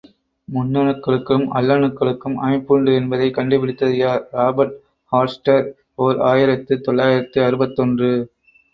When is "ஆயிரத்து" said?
6.33-6.81